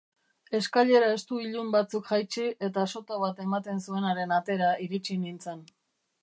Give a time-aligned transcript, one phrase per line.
[0.59, 5.63] Eskailera estu ilun batzuk jaitsi eta soto bat ematen zuenaren atera iritsi nintzen.